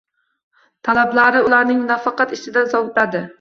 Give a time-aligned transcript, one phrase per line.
[0.87, 3.23] Talablari ularning nafaqat ishidan sovitadi.